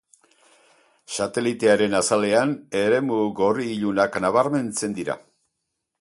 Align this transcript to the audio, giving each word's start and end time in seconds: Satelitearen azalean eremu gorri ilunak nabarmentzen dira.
Satelitearen 1.17 1.93
azalean 1.99 2.55
eremu 2.81 3.19
gorri 3.43 3.69
ilunak 3.77 4.21
nabarmentzen 4.27 5.01
dira. 5.03 5.21